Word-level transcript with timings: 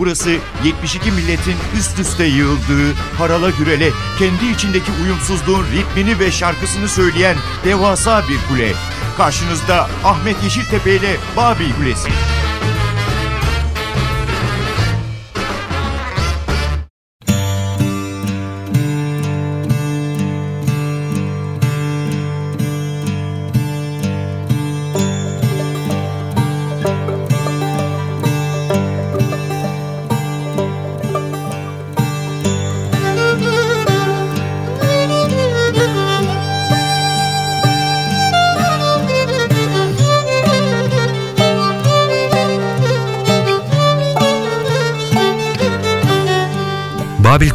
Burası 0.00 0.36
72 0.64 1.10
milletin 1.12 1.56
üst 1.78 1.98
üste 1.98 2.24
yığıldığı, 2.24 2.94
harala 3.18 3.50
gürele, 3.50 3.90
kendi 4.18 4.46
içindeki 4.54 4.92
uyumsuzluğun 5.04 5.64
ritmini 5.72 6.18
ve 6.18 6.32
şarkısını 6.32 6.88
söyleyen 6.88 7.36
devasa 7.64 8.22
bir 8.28 8.38
kule. 8.48 8.72
Karşınızda 9.16 9.88
Ahmet 10.04 10.42
Yeşiltepe 10.42 10.96
ile 10.96 11.16
Babil 11.36 11.72
Kulesi. 11.72 12.08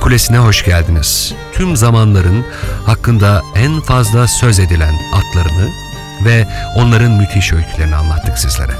Kulesi'ne 0.05 0.37
hoş 0.37 0.65
geldiniz. 0.65 1.33
Tüm 1.53 1.75
zamanların 1.75 2.45
hakkında 2.85 3.41
en 3.55 3.81
fazla 3.81 4.27
söz 4.27 4.59
edilen 4.59 4.93
atlarını 5.13 5.69
ve 6.25 6.47
onların 6.75 7.11
müthiş 7.11 7.53
öykülerini 7.53 7.95
anlattık 7.95 8.37
sizlere. 8.37 8.71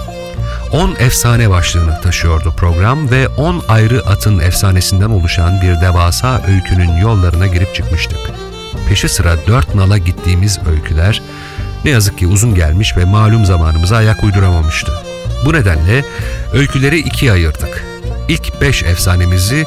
10 0.72 0.96
efsane 1.00 1.50
başlığını 1.50 2.02
taşıyordu 2.02 2.54
program 2.58 3.12
ve 3.12 3.28
10 3.28 3.64
ayrı 3.68 4.06
atın 4.06 4.40
efsanesinden 4.40 5.10
oluşan 5.10 5.62
bir 5.62 5.82
devasa 5.82 6.42
öykünün 6.48 6.98
yollarına 6.98 7.48
girip 7.48 7.76
çıkmıştık. 7.76 8.20
Peşi 8.90 9.10
sıra 9.10 9.36
dört 9.48 9.76
nala 9.76 9.98
gittiğimiz 9.98 10.60
öyküler 10.72 11.22
ne 11.86 11.92
yazık 11.92 12.18
ki 12.18 12.28
uzun 12.28 12.56
gelmiş 12.56 12.98
ve 12.98 13.06
malum 13.06 13.46
zamanımıza 13.46 13.96
ayak 13.96 14.24
uyduramamıştı. 14.24 14.92
Bu 15.46 15.54
nedenle 15.54 16.06
öyküleri 16.54 17.00
ikiye 17.00 17.32
ayırdık. 17.32 17.84
İlk 18.30 18.62
beş 18.62 18.84
efsanemizi 18.84 19.66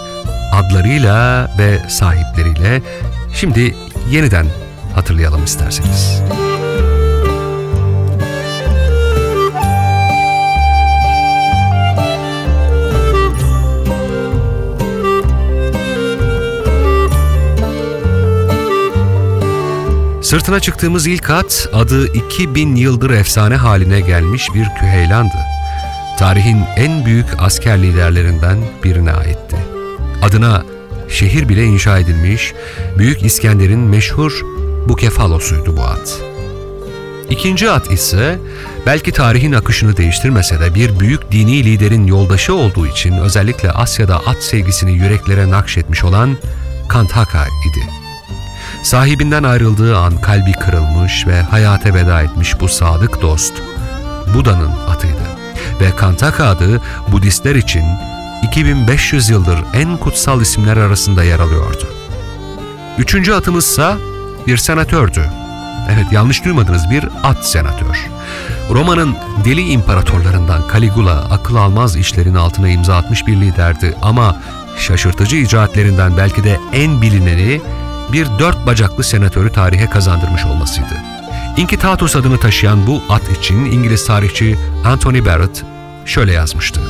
adlarıyla 0.53 1.51
ve 1.59 1.79
sahipleriyle 1.89 2.83
şimdi 3.35 3.75
yeniden 4.11 4.47
hatırlayalım 4.95 5.45
isterseniz. 5.45 6.23
Sırtına 20.29 20.61
çıktığımız 20.61 21.07
ilk 21.07 21.31
at 21.31 21.69
adı 21.73 22.13
2000 22.13 22.77
yıldır 22.77 23.11
efsane 23.11 23.57
haline 23.57 24.01
gelmiş 24.01 24.49
bir 24.55 24.69
küheylandı. 24.81 25.37
Tarihin 26.19 26.65
en 26.77 27.07
büyük 27.07 27.27
asker 27.39 27.83
liderlerinden 27.83 28.59
birine 28.85 29.13
aitti. 29.13 29.78
Adına 30.23 30.63
şehir 31.09 31.49
bile 31.49 31.65
inşa 31.65 31.99
edilmiş 31.99 32.53
Büyük 32.99 33.23
İskender'in 33.23 33.79
meşhur 33.79 34.43
Bukefalos'uydu 34.89 35.77
bu 35.77 35.83
at. 35.83 36.21
İkinci 37.31 37.71
at 37.71 37.91
ise 37.91 38.39
belki 38.87 39.13
tarihin 39.13 39.53
akışını 39.53 39.97
değiştirmese 39.97 40.61
de 40.61 40.75
bir 40.75 41.01
büyük 41.01 41.33
dini 41.33 41.65
liderin 41.65 42.07
yoldaşı 42.07 42.55
olduğu 42.55 42.87
için 42.87 43.13
özellikle 43.13 43.71
Asya'da 43.71 44.17
at 44.17 44.43
sevgisini 44.43 44.93
yüreklere 44.93 45.51
nakşetmiş 45.51 46.05
olan 46.05 46.37
Kantaka 46.89 47.45
idi. 47.45 47.85
Sahibinden 48.83 49.43
ayrıldığı 49.43 49.97
an 49.97 50.21
kalbi 50.21 50.53
kırılmış 50.53 51.27
ve 51.27 51.43
hayata 51.43 51.95
veda 51.95 52.23
etmiş 52.23 52.61
bu 52.61 52.69
sadık 52.69 53.23
dost 53.23 53.53
Buda'nın 54.35 54.71
atıydı 54.89 55.29
ve 55.81 55.97
Kantaka 55.97 56.47
adı 56.47 56.81
Budistler 57.13 57.55
için 57.55 57.85
2500 58.43 59.29
yıldır 59.29 59.59
en 59.75 59.97
kutsal 59.97 60.41
isimler 60.43 60.77
arasında 60.77 61.25
yer 61.25 61.41
alıyordu. 61.41 61.89
Üçüncü 62.99 63.33
atımızsa 63.33 63.97
bir 64.47 64.57
senatördü. 64.57 65.31
Evet 65.95 66.13
yanlış 66.13 66.45
duymadınız 66.45 66.91
bir 66.91 67.09
at 67.23 67.47
senatör. 67.47 68.09
Roma'nın 68.71 69.17
deli 69.45 69.61
imparatorlarından 69.61 70.63
Caligula 70.73 71.13
akıl 71.13 71.57
almaz 71.57 71.97
işlerin 71.97 72.35
altına 72.35 72.69
imza 72.69 72.97
atmış 72.97 73.27
bir 73.27 73.37
liderdi 73.37 73.95
ama 74.03 74.37
şaşırtıcı 74.79 75.37
icraatlerinden 75.37 76.17
belki 76.17 76.45
de 76.45 76.61
en 76.73 77.03
bilineni 77.03 77.61
bir 78.13 78.27
dört 78.39 78.67
bacaklı 78.67 79.05
senatörü 79.05 79.53
tarihe 79.53 79.91
kazandırmış 79.91 80.45
olmasıydı. 80.45 81.03
Inkitatus 81.57 82.17
adını 82.17 82.41
taşıyan 82.41 82.87
bu 82.87 83.03
at 83.09 83.39
için 83.39 83.65
İngiliz 83.65 84.07
tarihçi 84.07 84.59
Anthony 84.85 85.25
Barrett 85.25 85.65
şöyle 86.05 86.33
yazmıştı. 86.33 86.81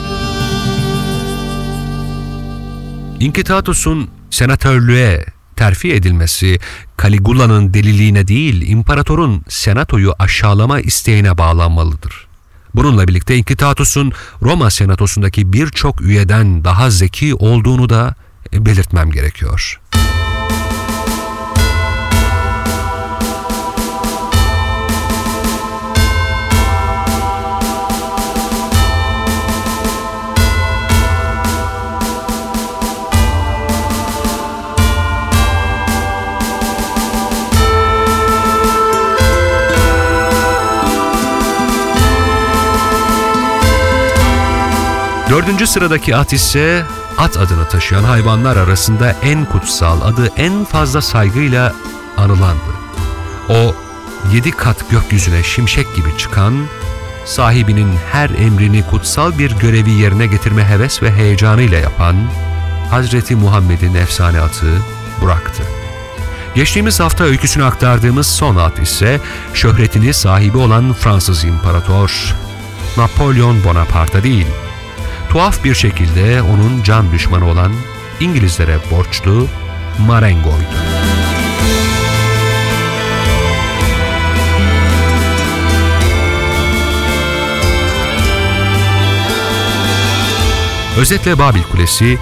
Inkitatus'un 3.21 4.11
senatörlüğe 4.31 5.25
terfi 5.57 5.93
edilmesi 5.93 6.59
Caligula'nın 7.03 7.75
deliliğine 7.75 8.29
değil, 8.29 8.69
imparatorun 8.71 9.45
senatoyu 9.49 10.15
aşağılama 10.19 10.81
isteğine 10.81 11.39
bağlanmalıdır. 11.39 12.27
Bununla 12.75 13.09
birlikte 13.09 13.37
Inkitatus'un 13.37 14.13
Roma 14.43 14.71
senatosundaki 14.71 15.53
birçok 15.53 16.01
üyeden 16.01 16.65
daha 16.65 16.91
zeki 16.91 17.35
olduğunu 17.35 17.89
da 17.89 18.15
belirtmem 18.53 19.11
gerekiyor. 19.11 19.81
Dördüncü 45.39 45.67
sıradaki 45.67 46.17
at 46.17 46.33
ise 46.33 46.85
at 47.19 47.37
adını 47.37 47.69
taşıyan 47.69 48.05
hayvanlar 48.05 48.57
arasında 48.57 49.17
en 49.23 49.45
kutsal, 49.45 50.01
adı 50.01 50.33
en 50.37 50.65
fazla 50.65 51.03
saygıyla 51.03 51.75
anılandı. 52.17 52.71
O 53.49 53.75
yedi 54.33 54.51
kat 54.51 54.91
gökyüzüne 54.91 55.43
şimşek 55.43 55.97
gibi 55.97 56.19
çıkan, 56.19 56.55
sahibinin 57.25 57.95
her 58.13 58.31
emrini 58.31 58.87
kutsal 58.87 59.39
bir 59.39 59.51
görevi 59.51 59.91
yerine 59.91 60.27
getirme 60.27 60.65
heves 60.65 61.03
ve 61.03 61.13
heyecanıyla 61.13 61.79
yapan 61.79 62.17
Hazreti 62.91 63.37
Muhammed'in 63.37 63.95
efsane 63.95 64.41
atı 64.41 64.67
Burak'tı. 65.21 65.63
Geçtiğimiz 66.55 67.01
hafta 67.01 67.25
öyküsünü 67.25 67.65
aktardığımız 67.65 68.27
son 68.27 68.57
at 68.57 68.79
ise 68.79 69.21
şöhretini 69.55 70.15
sahibi 70.15 70.59
olan 70.59 70.93
Fransız 70.93 71.45
İmparator 71.45 72.35
Napolyon 72.97 73.65
Bonaparte 73.65 74.23
değil, 74.23 74.47
tuhaf 75.31 75.65
bir 75.65 75.75
şekilde 75.75 76.43
onun 76.43 76.83
can 76.83 77.13
düşmanı 77.13 77.51
olan 77.51 77.73
İngilizlere 78.21 78.77
borçlu 78.91 79.47
Marengo'ydu. 80.07 80.99
Özetle 90.99 91.39
Babil 91.39 91.63
Kulesi, 91.63 92.19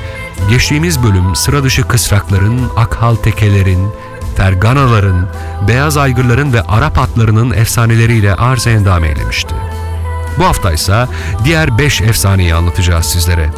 geçtiğimiz 0.50 1.02
bölüm 1.02 1.36
sıra 1.36 1.64
dışı 1.64 1.88
kısrakların, 1.88 2.60
akhal 2.76 3.14
tekelerin, 3.14 3.92
ferganaların, 4.36 5.28
beyaz 5.68 5.96
aygırların 5.96 6.52
ve 6.52 6.62
Arap 6.62 6.98
atlarının 6.98 7.50
efsaneleriyle 7.50 8.34
arz 8.34 8.66
endam 8.66 9.04
eylemişti. 9.04 9.54
Bu 10.38 10.44
hafta 10.44 10.72
ise 10.72 11.06
diğer 11.44 11.78
5 11.78 12.00
efsaneyi 12.00 12.54
anlatacağız 12.54 13.06
sizlere. 13.06 13.50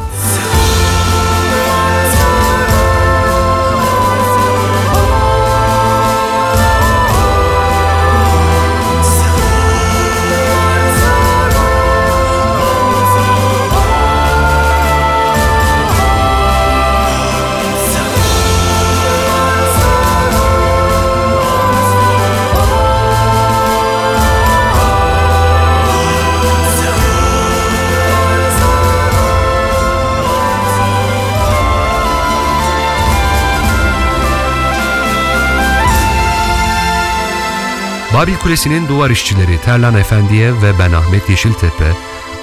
Babil 38.29 38.39
Kulesi'nin 38.39 38.89
duvar 38.89 39.11
işçileri 39.11 39.61
Terlan 39.61 39.95
Efendi'ye 39.95 40.63
ve 40.63 40.79
ben 40.79 40.93
Ahmet 40.93 41.29
Yeşiltepe, 41.29 41.93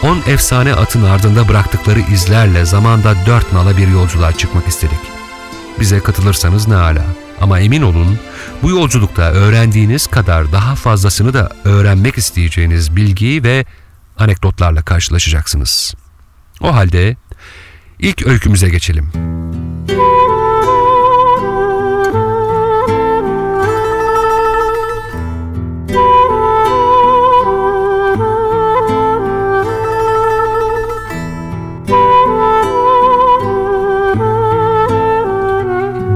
10 0.03 0.21
efsane 0.27 0.73
atın 0.73 1.03
ardında 1.03 1.47
bıraktıkları 1.47 1.99
izlerle 1.99 2.65
zamanda 2.65 3.15
dört 3.25 3.53
nala 3.53 3.77
bir 3.77 3.87
yolculuğa 3.87 4.31
çıkmak 4.31 4.67
istedik. 4.67 4.99
Bize 5.79 5.99
katılırsanız 5.99 6.67
ne 6.67 6.75
ala. 6.75 7.05
Ama 7.41 7.59
emin 7.59 7.81
olun 7.81 8.19
bu 8.63 8.69
yolculukta 8.69 9.21
öğrendiğiniz 9.21 10.07
kadar 10.07 10.51
daha 10.51 10.75
fazlasını 10.75 11.33
da 11.33 11.49
öğrenmek 11.63 12.17
isteyeceğiniz 12.17 12.95
bilgi 12.95 13.43
ve 13.43 13.65
anekdotlarla 14.17 14.81
karşılaşacaksınız. 14.81 15.95
O 16.61 16.75
halde 16.75 17.17
ilk 17.99 18.27
öykümüze 18.27 18.69
geçelim. 18.69 19.11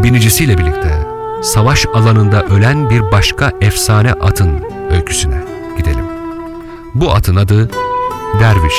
Binicisiyle 0.10 0.58
birlikte 0.58 1.04
savaş 1.44 1.86
alanında 1.94 2.44
ölen 2.44 2.90
bir 2.90 3.12
başka 3.12 3.52
efsane 3.62 4.14
atın 4.14 4.50
öyküsüne 4.92 5.44
gidelim. 5.78 6.06
Bu 6.94 7.12
atın 7.12 7.36
adı 7.36 7.70
Derviş. 8.40 8.74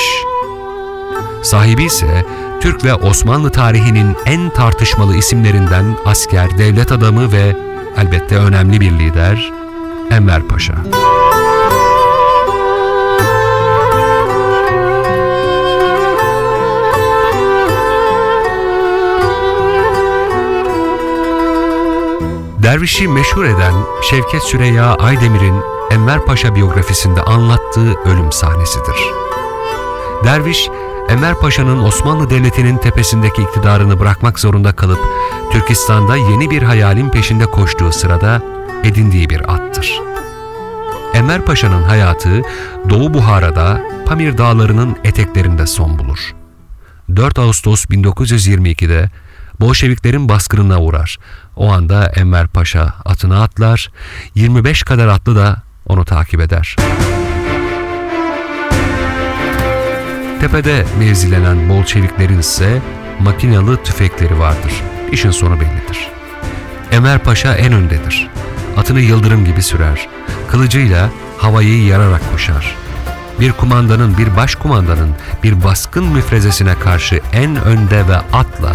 Sahibi 1.43 1.83
ise 1.83 2.25
Türk 2.61 2.85
ve 2.85 2.93
Osmanlı 2.93 3.51
tarihinin 3.51 4.15
en 4.25 4.49
tartışmalı 4.49 5.17
isimlerinden 5.17 5.85
asker, 6.05 6.57
devlet 6.57 6.91
adamı 6.91 7.31
ve 7.31 7.55
elbette 7.97 8.37
önemli 8.37 8.81
bir 8.81 8.91
lider 8.91 9.51
Enver 10.11 10.41
Paşa. 10.41 11.00
Dervişi 22.71 23.07
meşhur 23.07 23.45
eden 23.45 23.73
Şevket 24.09 24.43
Süreyya 24.43 24.93
Aydemir'in 24.93 25.55
Enver 25.91 26.25
Paşa 26.25 26.55
biyografisinde 26.55 27.21
anlattığı 27.21 27.93
ölüm 27.95 28.31
sahnesidir. 28.31 28.95
Derviş, 30.23 30.69
Enver 31.09 31.39
Paşa'nın 31.39 31.83
Osmanlı 31.83 32.29
Devleti'nin 32.29 32.77
tepesindeki 32.77 33.41
iktidarını 33.41 33.99
bırakmak 33.99 34.39
zorunda 34.39 34.71
kalıp 34.71 34.99
Türkistan'da 35.51 36.15
yeni 36.15 36.49
bir 36.49 36.61
hayalin 36.61 37.09
peşinde 37.09 37.45
koştuğu 37.45 37.91
sırada 37.91 38.41
edindiği 38.83 39.29
bir 39.29 39.53
attır. 39.53 40.01
Enver 41.13 41.45
Paşa'nın 41.45 41.83
hayatı 41.83 42.41
Doğu 42.89 43.13
Buhara'da 43.13 43.81
Pamir 44.05 44.37
Dağları'nın 44.37 44.97
eteklerinde 45.03 45.67
son 45.67 45.99
bulur. 45.99 46.35
4 47.15 47.39
Ağustos 47.39 47.85
1922'de 47.85 49.09
Bolşeviklerin 49.61 50.29
baskınına 50.29 50.81
uğrar. 50.81 51.17
O 51.55 51.71
anda 51.71 52.05
Enver 52.05 52.47
Paşa 52.47 52.93
atına 53.05 53.43
atlar, 53.43 53.91
25 54.35 54.83
kadar 54.83 55.07
atlı 55.07 55.35
da 55.35 55.63
onu 55.87 56.05
takip 56.05 56.41
eder. 56.41 56.75
Tepede 60.39 60.85
mevzilenen 60.99 61.69
Bolşeviklerin 61.69 62.39
ise 62.39 62.81
makinalı 63.19 63.83
tüfekleri 63.83 64.39
vardır. 64.39 64.73
İşin 65.11 65.31
sonu 65.31 65.55
bellidir. 65.55 66.07
Enver 66.91 67.19
Paşa 67.19 67.55
en 67.55 67.73
öndedir. 67.73 68.27
Atını 68.77 69.01
yıldırım 69.01 69.45
gibi 69.45 69.61
sürer. 69.61 70.07
Kılıcıyla 70.51 71.09
havayı 71.37 71.85
yararak 71.85 72.31
koşar. 72.31 72.75
Bir 73.39 73.51
kumandanın, 73.51 74.17
bir 74.17 74.35
başkumandanın 74.35 75.15
bir 75.43 75.63
baskın 75.63 76.05
müfrezesine 76.05 76.75
karşı 76.79 77.21
en 77.33 77.63
önde 77.63 78.07
ve 78.07 78.15
atla 78.15 78.71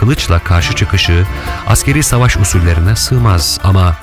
kılıçla 0.00 0.38
karşı 0.38 0.74
çıkışı 0.74 1.26
askeri 1.66 2.02
savaş 2.02 2.36
usullerine 2.36 2.96
sığmaz 2.96 3.60
ama 3.64 3.96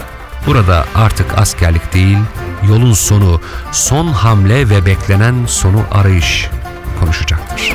burada 0.47 0.85
artık 0.95 1.37
askerlik 1.37 1.93
değil, 1.93 2.17
yolun 2.67 2.93
sonu, 2.93 3.41
son 3.71 4.07
hamle 4.07 4.69
ve 4.69 4.85
beklenen 4.85 5.45
sonu 5.45 5.85
arayış 5.91 6.49
konuşacaktır. 6.99 7.73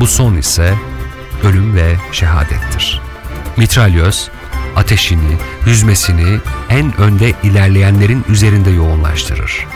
Bu 0.00 0.06
son 0.06 0.36
ise 0.36 0.74
ölüm 1.44 1.74
ve 1.74 1.96
şehadettir. 2.12 3.00
Mitralyöz, 3.56 4.30
ateşini, 4.76 5.38
hüzmesini 5.66 6.38
en 6.68 7.00
önde 7.00 7.32
ilerleyenlerin 7.42 8.24
üzerinde 8.28 8.70
yoğunlaştırır. 8.70 9.66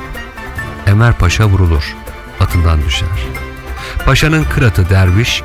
Enver 0.86 1.12
Paşa 1.12 1.46
vurulur, 1.46 1.96
atından 2.40 2.84
düşer. 2.84 3.08
Paşa'nın 4.04 4.44
kıratı 4.44 4.90
derviş, 4.90 5.42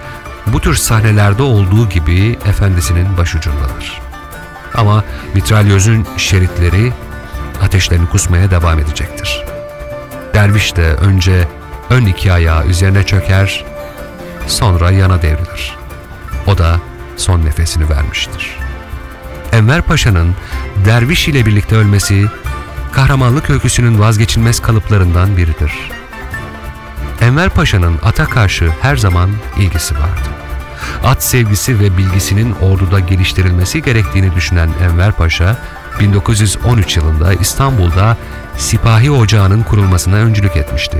bu 0.47 0.59
tür 0.59 0.75
sahnelerde 0.75 1.43
olduğu 1.43 1.89
gibi 1.89 2.37
efendisinin 2.45 3.17
başucundadır. 3.17 4.01
Ama 4.73 5.03
mitralyözün 5.33 6.07
şeritleri 6.17 6.93
ateşlerini 7.61 8.09
kusmaya 8.09 8.51
devam 8.51 8.79
edecektir. 8.79 9.45
Derviş 10.33 10.75
de 10.75 10.93
önce 10.93 11.47
ön 11.89 12.05
iki 12.05 12.31
ayağı 12.31 12.65
üzerine 12.65 13.03
çöker, 13.03 13.65
sonra 14.47 14.91
yana 14.91 15.21
devrilir. 15.21 15.77
O 16.47 16.57
da 16.57 16.79
son 17.17 17.45
nefesini 17.45 17.89
vermiştir. 17.89 18.62
Enver 19.53 19.81
Paşa'nın 19.81 20.35
derviş 20.85 21.27
ile 21.27 21.45
birlikte 21.45 21.75
ölmesi 21.75 22.25
kahramanlık 22.91 23.49
öyküsünün 23.49 23.99
vazgeçilmez 23.99 24.59
kalıplarından 24.59 25.37
biridir. 25.37 25.71
Enver 27.21 27.49
Paşa'nın 27.49 27.99
ata 28.03 28.25
karşı 28.25 28.69
her 28.81 28.95
zaman 28.95 29.29
ilgisi 29.57 29.95
vardı. 29.95 30.29
At 31.03 31.23
sevgisi 31.23 31.79
ve 31.79 31.97
bilgisinin 31.97 32.51
orduda 32.51 32.99
geliştirilmesi 32.99 33.81
gerektiğini 33.81 34.35
düşünen 34.35 34.69
Enver 34.83 35.11
Paşa, 35.11 35.57
1913 35.99 36.97
yılında 36.97 37.33
İstanbul'da 37.33 38.17
Sipahi 38.57 39.11
Ocağı'nın 39.11 39.63
kurulmasına 39.63 40.15
öncülük 40.15 40.57
etmişti. 40.57 40.97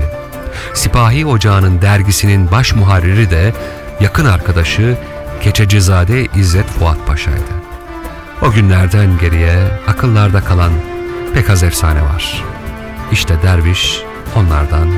Sipahi 0.74 1.26
Ocağı'nın 1.26 1.82
dergisinin 1.82 2.50
baş 2.50 2.74
muharriri 2.74 3.30
de 3.30 3.52
yakın 4.00 4.24
arkadaşı 4.24 4.98
Keçecizade 5.42 6.26
İzzet 6.36 6.66
Fuat 6.66 7.06
Paşa'ydı. 7.06 7.63
O 8.42 8.50
günlerden 8.50 9.18
geriye 9.18 9.56
akıllarda 9.86 10.40
kalan 10.40 10.72
pek 11.34 11.50
az 11.50 11.62
efsane 11.62 12.02
var. 12.02 12.44
İşte 13.12 13.42
derviş 13.42 14.02
onlardan 14.36 14.88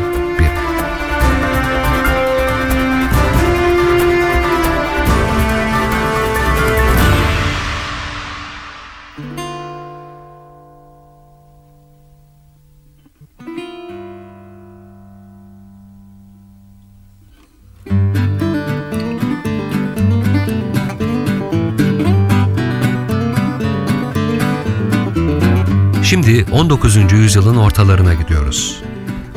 19. 26.56 27.12
yüzyılın 27.12 27.56
ortalarına 27.56 28.14
gidiyoruz. 28.14 28.82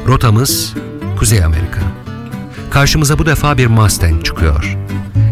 Rotamız 0.08 0.74
Kuzey 1.18 1.44
Amerika. 1.44 1.82
Karşımıza 2.70 3.20
bu 3.20 3.26
defa 3.26 3.58
bir 3.58 3.68
Mustang 3.68 4.26
çıkıyor. 4.26 4.78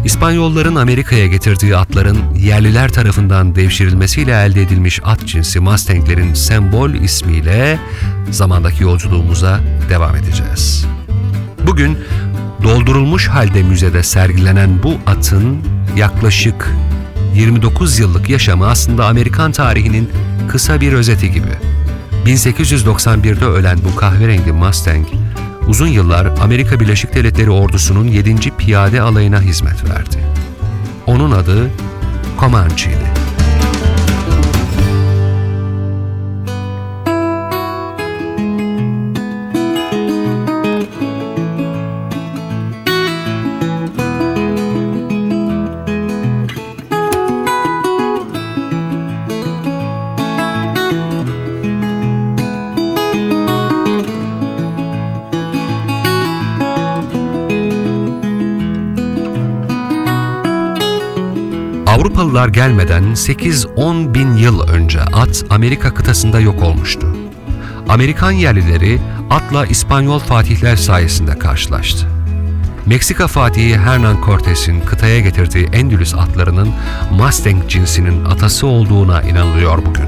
İspanyolların 0.04 0.74
Amerika'ya 0.74 1.26
getirdiği 1.26 1.76
atların 1.76 2.34
yerliler 2.34 2.92
tarafından 2.92 3.54
devşirilmesiyle 3.54 4.32
elde 4.32 4.62
edilmiş 4.62 5.00
at 5.04 5.26
cinsi 5.26 5.60
Mustang'lerin 5.60 6.34
sembol 6.34 6.90
ismiyle 6.90 7.78
zamandaki 8.30 8.82
yolculuğumuza 8.82 9.60
devam 9.90 10.16
edeceğiz. 10.16 10.86
Bugün 11.66 11.98
doldurulmuş 12.62 13.28
halde 13.28 13.62
müzede 13.62 14.02
sergilenen 14.02 14.82
bu 14.82 14.94
atın 15.06 15.58
yaklaşık 15.96 16.74
29 17.34 17.98
yıllık 17.98 18.28
yaşamı 18.28 18.66
aslında 18.66 19.06
Amerikan 19.06 19.52
tarihinin 19.52 20.10
kısa 20.48 20.80
bir 20.80 20.92
özeti 20.92 21.32
gibi. 21.32 21.77
1891'de 22.28 23.44
ölen 23.44 23.78
bu 23.84 23.96
kahverengi 23.96 24.52
Mustang, 24.52 25.06
uzun 25.66 25.86
yıllar 25.86 26.26
Amerika 26.42 26.80
Birleşik 26.80 27.14
Devletleri 27.14 27.50
ordusunun 27.50 28.04
7. 28.08 28.34
Piyade 28.58 29.02
Alayına 29.02 29.40
hizmet 29.40 29.84
verdi. 29.84 30.24
Onun 31.06 31.30
adı 31.30 31.70
Comanche'ydi. 32.40 33.17
Avrupalılar 62.08 62.48
gelmeden 62.48 63.04
8-10 63.04 64.14
bin 64.14 64.36
yıl 64.36 64.60
önce 64.60 65.00
at 65.00 65.44
Amerika 65.50 65.94
kıtasında 65.94 66.40
yok 66.40 66.62
olmuştu. 66.62 67.16
Amerikan 67.88 68.30
yerlileri 68.30 68.98
atla 69.30 69.66
İspanyol 69.66 70.18
fatihler 70.18 70.76
sayesinde 70.76 71.38
karşılaştı. 71.38 72.06
Meksika 72.86 73.26
Fatihi 73.26 73.78
Hernan 73.78 74.16
Cortes'in 74.24 74.80
kıtaya 74.80 75.20
getirdiği 75.20 75.66
Endülüs 75.66 76.14
atlarının 76.14 76.68
Mustang 77.12 77.68
cinsinin 77.68 78.24
atası 78.24 78.66
olduğuna 78.66 79.22
inanılıyor 79.22 79.78
bugün. 79.86 80.06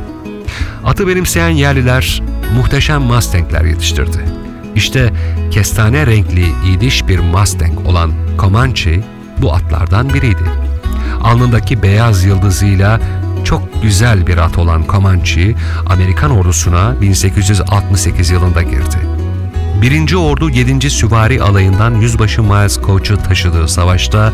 Atı 0.85 1.09
benimseyen 1.09 1.51
yerliler 1.51 2.23
muhteşem 2.55 3.03
Mustang'ler 3.03 3.65
yetiştirdi. 3.65 4.19
İşte 4.75 5.13
kestane 5.51 6.07
renkli 6.07 6.47
iydiş 6.67 7.09
bir 7.09 7.19
Mustang 7.19 7.87
olan 7.87 8.13
Comanche 8.39 9.01
bu 9.39 9.55
atlardan 9.55 10.15
biriydi. 10.15 10.60
Alnındaki 11.31 11.83
beyaz 11.83 12.25
yıldızıyla 12.25 13.01
çok 13.45 13.83
güzel 13.83 14.27
bir 14.27 14.39
at 14.39 14.59
olan 14.59 14.85
Comanche, 14.89 15.55
Amerikan 15.87 16.31
ordusuna 16.31 17.01
1868 17.01 18.31
yılında 18.31 18.63
girdi. 18.63 18.97
Birinci 19.83 20.17
Ordu 20.17 20.51
7. 20.51 20.91
Süvari 20.91 21.43
Alayı'ndan 21.43 21.95
Yüzbaşı 21.95 22.43
Miles 22.43 22.81
Coach'u 22.81 23.17
taşıdığı 23.23 23.69
savaşta 23.69 24.33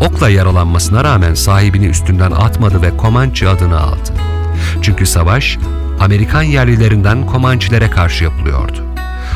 okla 0.00 0.30
yaralanmasına 0.30 1.04
rağmen 1.04 1.34
sahibini 1.34 1.86
üstünden 1.86 2.30
atmadı 2.30 2.82
ve 2.82 2.90
Comanche 3.00 3.48
adını 3.48 3.80
aldı. 3.80 4.10
Çünkü 4.82 5.06
savaş 5.06 5.58
Amerikan 6.00 6.42
yerlilerinden 6.42 7.26
Comanche'lere 7.32 7.90
karşı 7.90 8.24
yapılıyordu. 8.24 8.84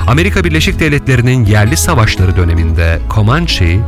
Amerika 0.06 0.44
Birleşik 0.44 0.80
Devletleri'nin 0.80 1.44
yerli 1.44 1.76
savaşları 1.76 2.36
döneminde 2.36 2.98
Comanche, 3.10 3.80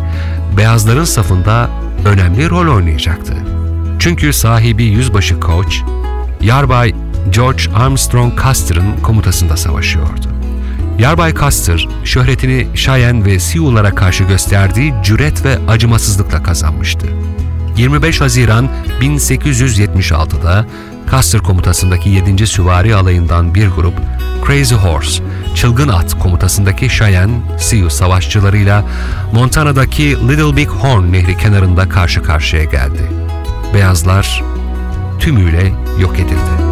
beyazların 0.57 1.05
safında 1.05 1.71
önemli 2.05 2.51
rol 2.51 2.77
oynayacaktı. 2.77 3.35
Çünkü 3.99 4.33
sahibi 4.33 4.85
Yüzbaşı 4.85 5.41
Coach, 5.41 5.75
Yarbay 6.41 6.95
George 7.31 7.63
Armstrong 7.75 8.43
Custer'ın 8.43 9.01
komutasında 9.03 9.57
savaşıyordu. 9.57 10.31
Yarbay 10.99 11.35
Custer, 11.35 11.89
şöhretini 12.05 12.67
Cheyenne 12.75 13.25
ve 13.25 13.39
Sioux'lara 13.39 13.95
karşı 13.95 14.25
gösterdiği 14.25 14.95
cüret 15.05 15.45
ve 15.45 15.59
acımasızlıkla 15.69 16.43
kazanmıştı. 16.43 17.07
25 17.77 18.21
Haziran 18.21 18.69
1876'da 19.01 20.67
Custer 21.11 21.41
komutasındaki 21.41 22.11
7. 22.11 22.47
Süvari 22.47 22.95
Alayı'ndan 22.95 23.55
bir 23.55 23.69
grup 23.69 23.95
Crazy 24.47 24.75
Horse, 24.75 25.23
Çılgın 25.55 25.89
At 25.89 26.19
komutasındaki 26.19 26.89
Cheyenne, 26.89 27.41
Sioux 27.59 27.95
savaşçılarıyla 27.95 28.85
Montana'daki 29.33 30.29
Little 30.29 30.57
Big 30.57 30.69
Horn 30.69 31.13
nehri 31.13 31.39
kenarında 31.39 31.89
karşı 31.89 32.23
karşıya 32.23 32.65
geldi. 32.65 33.11
Beyazlar 33.75 34.45
tümüyle 35.19 35.73
yok 36.01 36.15
edildi. 36.15 36.70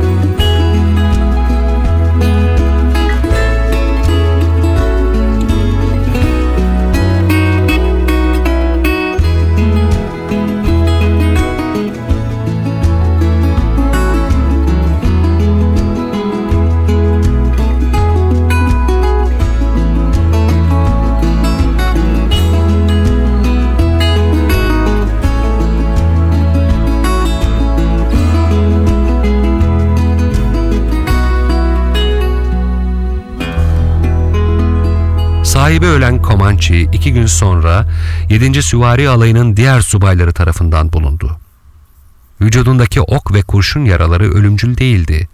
Comanche 36.58 36.80
iki 36.92 37.12
gün 37.12 37.26
sonra 37.26 37.86
7. 38.28 38.62
Süvari 38.62 39.08
Alayı'nın 39.08 39.56
diğer 39.56 39.80
subayları 39.80 40.32
tarafından 40.32 40.92
bulundu. 40.92 41.36
Vücudundaki 42.40 43.00
ok 43.00 43.34
ve 43.34 43.42
kurşun 43.42 43.84
yaraları 43.84 44.34
ölümcül 44.34 44.78
değildi. 44.78 45.28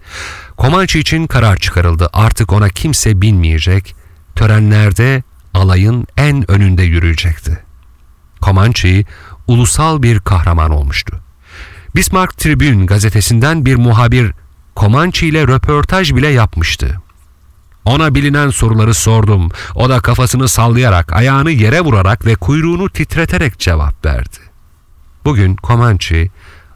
Comanche 0.58 1.00
için 1.00 1.26
karar 1.26 1.56
çıkarıldı. 1.56 2.08
Artık 2.12 2.52
ona 2.52 2.68
kimse 2.68 3.20
binmeyecek, 3.20 3.94
törenlerde 4.34 5.22
alayın 5.54 6.06
en 6.16 6.50
önünde 6.50 6.82
yürüyecekti. 6.82 7.58
Comanche 8.42 9.04
ulusal 9.46 10.02
bir 10.02 10.20
kahraman 10.20 10.70
olmuştu. 10.70 11.20
Bismarck 11.96 12.38
Tribune 12.38 12.86
gazetesinden 12.86 13.66
bir 13.66 13.76
muhabir 13.76 14.32
Comanche 14.76 15.26
ile 15.26 15.46
röportaj 15.46 16.14
bile 16.14 16.28
yapmıştı. 16.28 17.03
Ona 17.84 18.14
bilinen 18.14 18.50
soruları 18.50 18.94
sordum. 18.94 19.50
O 19.74 19.88
da 19.88 20.00
kafasını 20.00 20.48
sallayarak, 20.48 21.12
ayağını 21.12 21.50
yere 21.50 21.80
vurarak 21.80 22.26
ve 22.26 22.34
kuyruğunu 22.34 22.90
titreterek 22.90 23.58
cevap 23.58 24.04
verdi. 24.04 24.38
Bugün 25.24 25.56
Comanche, 25.66 26.28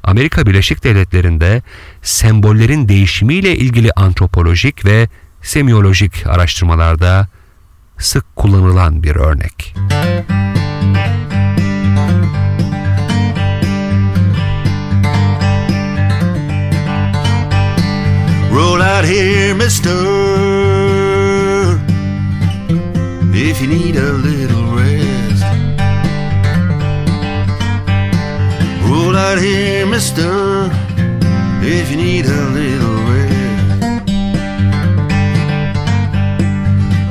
Amerika 0.03 0.47
Birleşik 0.47 0.85
Devletleri'nde 0.85 1.63
sembollerin 2.03 2.89
değişimiyle 2.89 3.57
ilgili 3.57 3.91
antropolojik 3.97 4.85
ve 4.85 5.09
semiyolojik 5.43 6.27
araştırmalarda 6.27 7.29
sık 7.99 8.37
kullanılan 8.37 9.03
bir 9.03 9.17
örnek. 9.17 9.75
Roll 18.53 18.81
out 18.81 19.05
here, 19.05 19.55
mister. 19.55 20.88
If 23.41 23.61
you 23.61 23.69
need 23.69 23.95
a 23.95 24.13
little 24.15 24.65
rest. 24.75 25.45
Roll 28.85 29.15
out 29.15 29.39
here, 29.39 29.87
mister. 29.87 30.69
If 31.63 31.89
you 31.93 31.99
need 31.99 32.27
a 32.27 32.43
little 32.51 32.97
rest. 33.13 34.09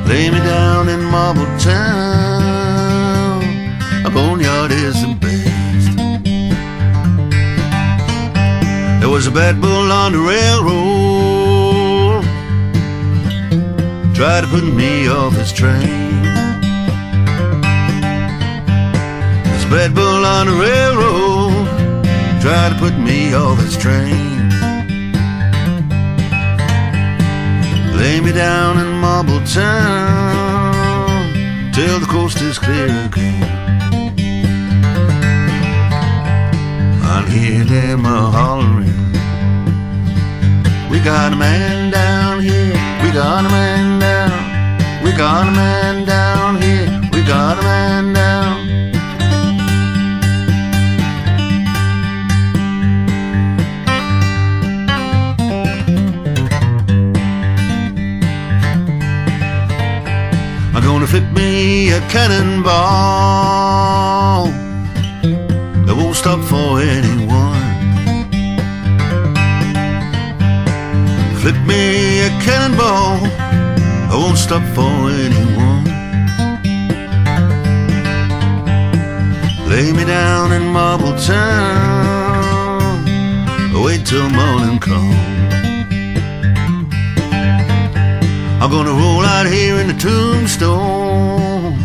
Lay 0.06 0.28
me 0.28 0.38
down 0.40 0.90
in 0.90 1.02
Marble 1.02 1.46
Town. 1.58 3.42
A 4.04 4.10
boneyard 4.10 4.70
is 4.70 5.00
the 5.00 5.14
best. 5.24 5.96
There 9.00 9.08
was 9.08 9.26
a 9.26 9.30
bad 9.30 9.62
bull 9.62 9.90
on 9.90 10.12
the 10.12 10.18
railroad. 10.18 10.97
Tried 14.18 14.40
to 14.40 14.48
put 14.48 14.64
me 14.64 15.06
off 15.06 15.32
his 15.34 15.52
train. 15.52 16.22
This 19.44 19.64
bad 19.70 19.94
bull 19.94 20.24
on 20.26 20.46
the 20.48 20.54
railroad. 20.54 21.68
Tried 22.42 22.70
to 22.70 22.78
put 22.80 22.98
me 22.98 23.32
off 23.32 23.60
his 23.60 23.76
train. 23.76 24.50
Lay 27.96 28.20
me 28.20 28.32
down 28.32 28.80
in 28.80 28.90
Marble 28.98 29.38
Town 29.46 31.32
till 31.72 32.00
the 32.00 32.06
coast 32.06 32.40
is 32.40 32.58
clear 32.58 32.88
again. 33.06 33.44
I'll 37.04 37.26
hear 37.26 37.62
them 37.62 38.04
a 38.04 38.32
hollering. 38.32 39.12
We 40.90 40.98
got 40.98 41.32
a 41.32 41.36
man 41.36 41.92
down 41.92 42.40
here. 42.40 42.74
We 43.04 43.12
got 43.12 43.46
a 43.46 43.48
man 43.48 43.77
got 45.18 45.48
a 45.48 45.50
man 45.50 46.04
down 46.06 46.62
here. 46.62 46.88
We 47.12 47.22
got 47.24 47.58
a 47.58 47.62
man 47.62 48.12
down. 48.12 48.56
I'm 60.72 60.82
gonna 60.84 61.08
flip 61.08 61.28
me 61.32 61.90
a 61.90 62.00
cannonball 62.08 62.68
that 65.84 65.96
won't 65.96 66.14
stop 66.14 66.40
for 66.44 66.80
anyone. 66.80 67.58
Flip 71.40 71.58
me 71.66 72.20
a 72.20 72.28
cannonball 72.40 73.37
that 74.08 74.16
won't 74.16 74.38
stop 74.38 74.62
for 74.74 75.10
anyone. 75.24 75.84
Lay 79.68 79.92
me 79.92 80.04
down 80.04 80.52
in 80.52 80.68
Marble 80.72 81.16
Town, 81.18 83.04
wait 83.84 84.06
till 84.06 84.28
morning 84.30 84.78
comes. 84.78 85.14
I'm 88.60 88.70
gonna 88.70 88.90
roll 88.90 89.24
out 89.24 89.46
here 89.46 89.76
in 89.78 89.86
the 89.88 89.94
tombstone. 89.94 91.76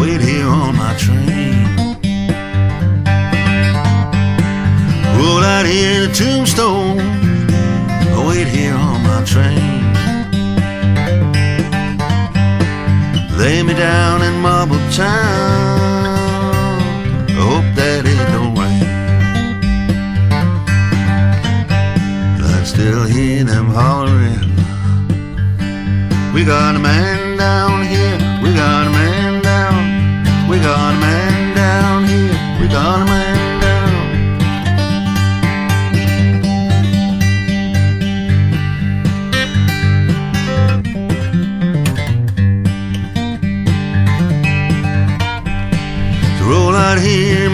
Wait 0.00 0.20
here 0.20 0.46
on 0.46 0.76
my 0.76 0.94
train. 0.96 1.66
Roll 5.18 5.42
out 5.42 5.66
here 5.66 6.02
in 6.02 6.08
the 6.08 6.14
tombstone 6.14 7.10
wait 8.30 8.46
here 8.46 8.74
on 8.74 9.02
my 9.02 9.24
train. 9.24 9.89
Me 13.70 13.76
down 13.78 14.22
in 14.22 14.34
marble 14.40 14.78
town. 14.90 15.28
Hope 17.30 17.68
that 17.76 18.02
it 18.06 18.18
don't 18.32 18.54
rain. 18.58 18.84
I 22.42 22.64
still 22.64 23.04
hear 23.04 23.44
them 23.44 23.66
hollering. 23.66 24.50
We 26.34 26.44
got 26.44 26.74
a 26.74 26.78
man 26.78 27.29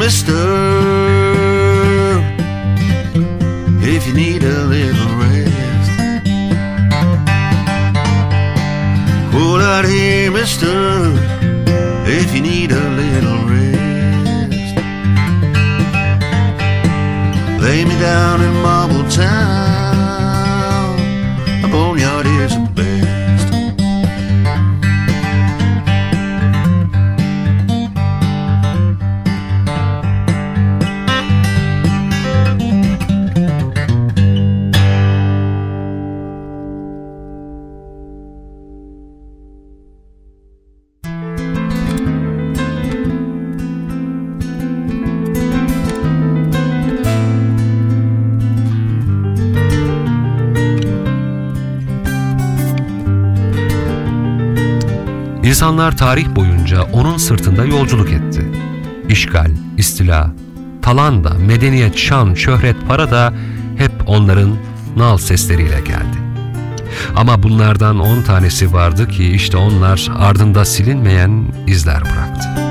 mister. 0.06 0.46
If 3.94 4.06
you 4.06 4.14
need 4.14 4.44
a 4.44 4.60
little 4.75 5.12
rest. 5.22 5.90
Roll 9.34 9.60
out 9.60 9.84
here, 9.84 10.30
mister. 10.30 10.76
If 12.18 12.32
you 12.36 12.40
need 12.40 12.70
a 12.70 12.86
little 13.02 13.40
rest. 13.50 14.76
Lay 17.64 17.84
me 17.84 17.96
down 17.98 18.42
in 18.42 18.54
Marble 18.62 19.04
Town. 19.10 19.65
İnsanlar 55.66 55.96
tarih 55.96 56.26
boyunca 56.37 56.83
onun 56.83 57.16
sırtında 57.16 57.64
yolculuk 57.64 58.12
etti. 58.12 58.46
İşgal, 59.09 59.50
istila, 59.76 60.31
talan 60.83 61.24
da, 61.24 61.31
medeniyet, 61.35 61.98
şan, 61.98 62.35
şöhret, 62.35 62.76
para 62.88 63.11
da 63.11 63.33
hep 63.76 63.92
onların 64.07 64.57
nal 64.96 65.18
sesleriyle 65.18 65.81
geldi. 65.81 66.16
Ama 67.16 67.42
bunlardan 67.42 68.00
on 68.00 68.22
tanesi 68.22 68.72
vardı 68.72 69.09
ki 69.09 69.24
işte 69.24 69.57
onlar 69.57 70.09
ardında 70.18 70.64
silinmeyen 70.64 71.44
izler 71.66 72.00
bıraktı. 72.00 72.65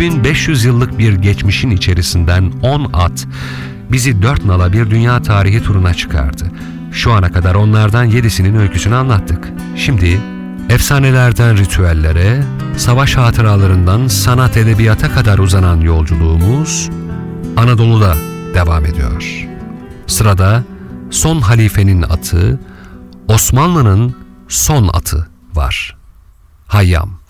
...2500 0.00 0.66
yıllık 0.66 0.98
bir 0.98 1.12
geçmişin 1.12 1.70
içerisinden 1.70 2.52
10 2.62 2.90
at... 2.92 3.26
...bizi 3.92 4.22
dört 4.22 4.44
nala 4.44 4.72
bir 4.72 4.90
dünya 4.90 5.22
tarihi 5.22 5.62
turuna 5.62 5.94
çıkardı. 5.94 6.50
Şu 6.92 7.12
ana 7.12 7.32
kadar 7.32 7.54
onlardan 7.54 8.04
yedisinin 8.04 8.54
öyküsünü 8.54 8.94
anlattık. 8.94 9.48
Şimdi 9.76 10.20
efsanelerden 10.70 11.56
ritüellere... 11.56 12.42
...savaş 12.76 13.16
hatıralarından 13.16 14.06
sanat 14.06 14.56
edebiyata 14.56 15.12
kadar 15.12 15.38
uzanan 15.38 15.80
yolculuğumuz... 15.80 16.90
...Anadolu'da 17.56 18.14
devam 18.54 18.86
ediyor. 18.86 19.46
Sırada 20.06 20.64
son 21.10 21.40
halifenin 21.40 22.02
atı... 22.02 22.60
...Osmanlı'nın 23.28 24.16
son 24.48 24.88
atı 24.88 25.28
var. 25.54 25.96
Hayyam. 26.66 27.20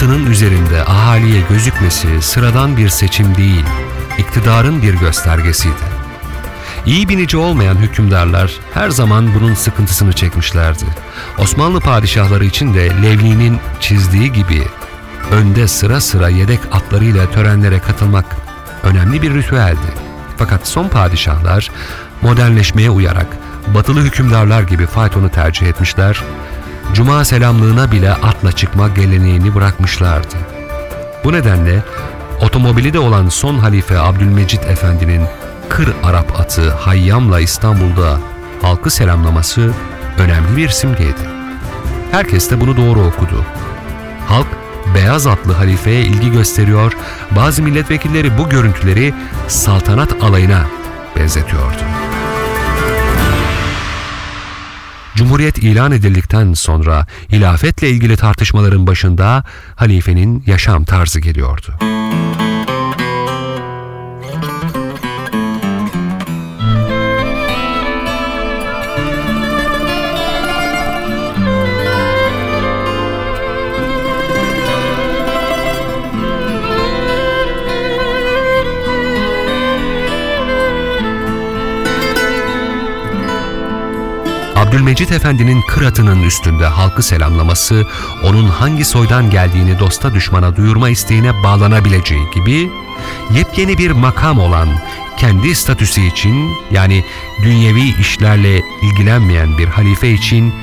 Hükümdarın 0.00 0.20
atının 0.20 0.32
üzerinde 0.32 0.84
ahaliye 0.84 1.40
gözükmesi 1.48 2.22
sıradan 2.22 2.76
bir 2.76 2.88
seçim 2.88 3.36
değil, 3.36 3.64
iktidarın 4.18 4.82
bir 4.82 4.94
göstergesiydi. 4.94 5.74
İyi 6.86 7.08
binici 7.08 7.36
olmayan 7.36 7.76
hükümdarlar 7.76 8.52
her 8.74 8.90
zaman 8.90 9.34
bunun 9.34 9.54
sıkıntısını 9.54 10.12
çekmişlerdi. 10.12 10.84
Osmanlı 11.38 11.80
padişahları 11.80 12.44
için 12.44 12.74
de 12.74 12.90
Levni'nin 13.02 13.58
çizdiği 13.80 14.32
gibi 14.32 14.62
önde 15.32 15.68
sıra 15.68 16.00
sıra 16.00 16.28
yedek 16.28 16.60
atlarıyla 16.72 17.30
törenlere 17.30 17.78
katılmak 17.78 18.36
önemli 18.82 19.22
bir 19.22 19.34
ritüeldi. 19.34 19.94
Fakat 20.36 20.68
son 20.68 20.88
padişahlar 20.88 21.70
modernleşmeye 22.22 22.90
uyarak 22.90 23.26
batılı 23.74 24.00
hükümdarlar 24.00 24.62
gibi 24.62 24.86
faytonu 24.86 25.30
tercih 25.30 25.66
etmişler, 25.66 26.22
cuma 26.94 27.24
selamlığına 27.24 27.92
bile 27.92 28.12
atla 28.12 28.52
çıkma 28.52 28.88
geleneğini 28.88 29.54
bırakmışlardı. 29.54 30.36
Bu 31.24 31.32
nedenle 31.32 31.82
otomobili 32.40 32.92
de 32.92 32.98
olan 32.98 33.28
son 33.28 33.58
halife 33.58 33.98
Abdülmecit 33.98 34.64
Efendi'nin 34.64 35.22
Kır 35.68 35.94
Arap 36.04 36.40
atı 36.40 36.70
Hayyam'la 36.70 37.40
İstanbul'da 37.40 38.18
halkı 38.62 38.90
selamlaması 38.90 39.70
önemli 40.18 40.56
bir 40.56 40.68
simgeydi. 40.68 41.30
Herkes 42.10 42.50
de 42.50 42.60
bunu 42.60 42.76
doğru 42.76 43.00
okudu. 43.00 43.44
Halk 44.28 44.46
beyaz 44.94 45.26
atlı 45.26 45.52
halifeye 45.52 46.02
ilgi 46.02 46.32
gösteriyor, 46.32 46.96
bazı 47.30 47.62
milletvekilleri 47.62 48.38
bu 48.38 48.48
görüntüleri 48.48 49.14
saltanat 49.48 50.22
alayına 50.22 50.64
benzetiyordu. 51.16 51.99
Cumhuriyet 55.16 55.58
ilan 55.58 55.92
edildikten 55.92 56.52
sonra 56.52 57.06
hilafetle 57.32 57.90
ilgili 57.90 58.16
tartışmaların 58.16 58.86
başında 58.86 59.44
halifenin 59.76 60.42
yaşam 60.46 60.84
tarzı 60.84 61.20
geliyordu. 61.20 61.74
Abdülmecit 84.70 85.12
Efendi'nin 85.12 85.62
kıratının 85.62 86.22
üstünde 86.22 86.66
halkı 86.66 87.02
selamlaması, 87.02 87.86
onun 88.24 88.48
hangi 88.48 88.84
soydan 88.84 89.30
geldiğini 89.30 89.78
dosta 89.78 90.14
düşmana 90.14 90.56
duyurma 90.56 90.88
isteğine 90.88 91.42
bağlanabileceği 91.42 92.30
gibi, 92.34 92.70
yepyeni 93.34 93.78
bir 93.78 93.90
makam 93.90 94.38
olan 94.38 94.68
kendi 95.16 95.54
statüsü 95.54 96.00
için 96.00 96.50
yani 96.70 97.04
dünyevi 97.42 98.00
işlerle 98.00 98.62
ilgilenmeyen 98.82 99.58
bir 99.58 99.68
halife 99.68 100.10
için 100.10 100.54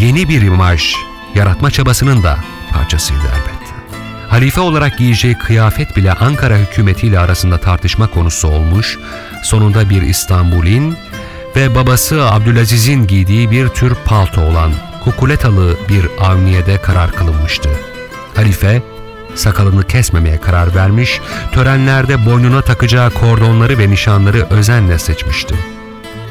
yeni 0.00 0.28
bir 0.28 0.42
imaj 0.42 0.94
yaratma 1.34 1.70
çabasının 1.70 2.22
da 2.22 2.38
parçasıydı 2.72 3.26
elbette. 3.34 3.74
Halife 4.28 4.60
olarak 4.60 4.98
giyeceği 4.98 5.38
kıyafet 5.38 5.96
bile 5.96 6.12
Ankara 6.12 6.56
hükümetiyle 6.56 7.18
arasında 7.18 7.58
tartışma 7.58 8.06
konusu 8.06 8.48
olmuş, 8.48 8.98
sonunda 9.42 9.90
bir 9.90 10.02
İstanbul'in 10.02 10.96
ve 11.56 11.74
babası 11.74 12.24
Abdülaziz'in 12.30 13.06
giydiği 13.06 13.50
bir 13.50 13.68
tür 13.68 13.94
palto 14.04 14.40
olan 14.40 14.72
kukuletalı 15.04 15.76
bir 15.88 16.08
avniyede 16.20 16.82
karar 16.82 17.12
kılınmıştı. 17.12 17.68
Halife 18.34 18.82
sakalını 19.34 19.86
kesmemeye 19.86 20.40
karar 20.40 20.74
vermiş, 20.74 21.20
törenlerde 21.52 22.26
boynuna 22.26 22.62
takacağı 22.62 23.10
kordonları 23.10 23.78
ve 23.78 23.90
nişanları 23.90 24.46
özenle 24.50 24.98
seçmişti. 24.98 25.54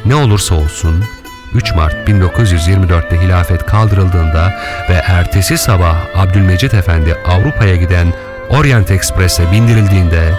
Ne 0.05 0.15
olursa 0.15 0.55
olsun 0.55 1.03
3 1.53 1.75
Mart 1.75 2.09
1924'te 2.09 3.21
hilafet 3.21 3.65
kaldırıldığında 3.65 4.53
ve 4.89 4.93
ertesi 4.93 5.57
sabah 5.57 5.95
Abdülmecit 6.15 6.73
Efendi 6.73 7.15
Avrupa'ya 7.25 7.75
giden 7.75 8.13
Orient 8.49 8.91
Express'e 8.91 9.51
bindirildiğinde 9.51 10.33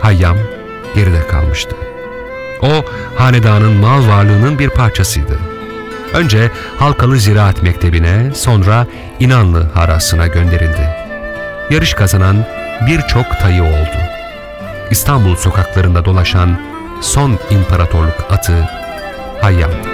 Hayyam 0.00 0.36
geride 0.94 1.26
kalmıştı. 1.26 1.76
O, 2.62 2.84
hanedanın 3.16 3.72
mal 3.72 4.08
varlığının 4.08 4.58
bir 4.58 4.70
parçasıydı. 4.70 5.38
Önce 6.14 6.50
Halkalı 6.78 7.18
Ziraat 7.18 7.62
Mektebi'ne, 7.62 8.34
sonra 8.34 8.86
İnanlı 9.20 9.66
Harası'na 9.74 10.26
gönderildi. 10.26 10.88
Yarış 11.70 11.94
kazanan 11.94 12.46
birçok 12.86 13.38
tayı 13.40 13.62
oldu. 13.62 13.96
İstanbul 14.90 15.36
sokaklarında 15.36 16.04
dolaşan 16.04 16.60
son 17.00 17.38
imparatorluk 17.50 18.26
atı 18.30 18.68
Hayyam'dı. 19.40 19.88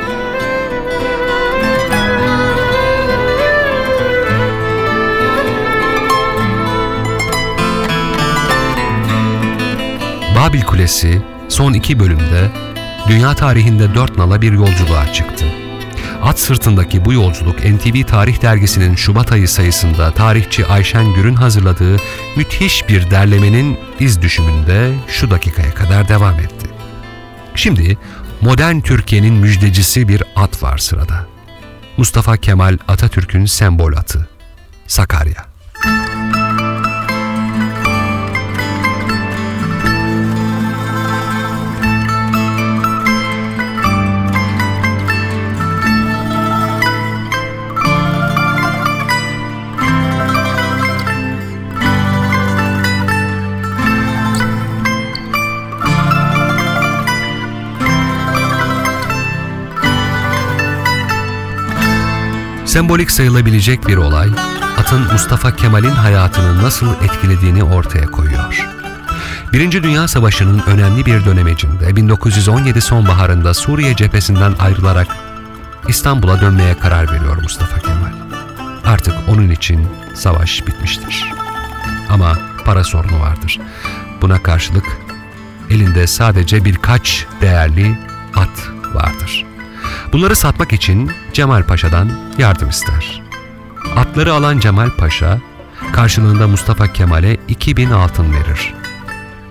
Babil 10.37 10.62
Kulesi 10.62 11.22
son 11.53 11.73
iki 11.73 12.01
bölümde 12.01 12.51
dünya 13.09 13.35
tarihinde 13.35 13.95
dört 13.95 14.19
nala 14.19 14.43
bir 14.43 14.53
yolculuğa 14.53 15.12
çıktı. 15.12 15.45
At 16.23 16.41
sırtındaki 16.41 17.05
bu 17.05 17.12
yolculuk 17.12 17.59
NTV 17.59 18.07
Tarih 18.07 18.43
Dergisi'nin 18.43 18.95
Şubat 18.95 19.33
ayı 19.33 19.49
sayısında 19.49 20.11
tarihçi 20.11 20.67
Ayşen 20.67 21.15
Gür'ün 21.15 21.35
hazırladığı 21.35 21.97
müthiş 22.37 22.88
bir 22.88 23.11
derlemenin 23.11 23.79
iz 24.01 24.23
düşümünde 24.23 24.95
şu 25.09 25.31
dakikaya 25.31 25.75
kadar 25.75 26.09
devam 26.09 26.38
etti. 26.38 26.69
Şimdi 27.55 27.99
modern 28.41 28.81
Türkiye'nin 28.81 29.35
müjdecisi 29.35 30.09
bir 30.09 30.23
at 30.37 30.62
var 30.62 30.79
sırada. 30.79 31.27
Mustafa 31.97 32.37
Kemal 32.37 32.79
Atatürk'ün 32.88 33.47
sembol 33.47 33.93
atı. 33.93 34.29
Sakarya. 34.87 35.52
Sembolik 62.72 63.11
sayılabilecek 63.11 63.88
bir 63.88 63.96
olay, 63.96 64.28
atın 64.78 65.12
Mustafa 65.12 65.56
Kemal'in 65.56 65.90
hayatını 65.90 66.62
nasıl 66.62 66.87
etkilediğini 67.04 67.64
ortaya 67.64 68.06
koyuyor. 68.06 68.66
Birinci 69.52 69.82
Dünya 69.82 70.08
Savaşı'nın 70.08 70.62
önemli 70.66 71.06
bir 71.06 71.24
dönemecinde 71.24 71.96
1917 71.96 72.80
sonbaharında 72.80 73.54
Suriye 73.54 73.96
cephesinden 73.96 74.54
ayrılarak 74.58 75.16
İstanbul'a 75.88 76.40
dönmeye 76.40 76.78
karar 76.78 77.12
veriyor 77.12 77.37
Mustafa 77.42 77.78
Kemal. 77.78 78.12
Artık 78.85 79.14
onun 79.28 79.50
için 79.50 79.88
savaş 80.14 80.66
bitmiştir. 80.66 81.24
Ama 82.11 82.38
para 82.64 82.85
sorunu 82.85 83.20
vardır. 83.20 83.61
Buna 84.22 84.42
karşılık 84.42 84.98
elinde 85.70 86.06
sadece 86.06 86.64
birkaç 86.64 87.26
değerli 87.40 87.98
at 88.35 88.70
vardır. 88.94 89.44
Bunları 90.12 90.37
satmak 90.37 90.72
için 90.72 91.11
Cemal 91.33 91.62
Paşa'dan 91.62 92.11
yardım 92.38 92.68
ister. 92.68 93.23
Atları 93.97 94.33
alan 94.33 94.59
Cemal 94.59 94.90
Paşa 94.90 95.40
karşılığında 95.92 96.49
Mustafa 96.49 96.92
Kemal'e 96.92 97.37
2000 97.49 97.90
altın 97.90 98.33
verir. 98.33 98.75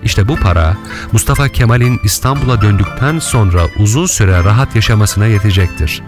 İşte 0.02 0.28
bu 0.28 0.36
para 0.36 0.76
Mustafa 1.12 1.48
Kemal'in 1.48 2.00
İstanbul'a 2.04 2.60
döndükten 2.62 3.18
sonra 3.18 3.62
uzun 3.78 4.06
süre 4.06 4.44
rahat 4.44 4.76
yaşamasına 4.76 5.26
yetecektir. 5.26 6.02